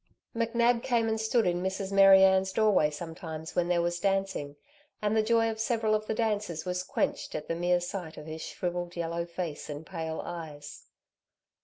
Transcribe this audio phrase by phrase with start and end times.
[0.35, 1.91] McNab came and stood in Mrs.
[1.91, 4.55] Mary Ann's doorway sometimes when there was dancing,
[4.99, 8.25] and the joy of several of the dancers was quenched at the mere sight of
[8.25, 10.87] his shrivelled yellow face and pale eyes.